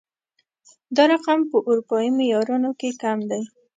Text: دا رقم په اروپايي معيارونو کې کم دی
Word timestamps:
دا 0.95 1.03
رقم 1.11 1.39
په 1.51 1.57
اروپايي 1.69 2.09
معيارونو 2.17 2.69
کې 2.79 2.89
کم 3.01 3.19
دی 3.29 3.41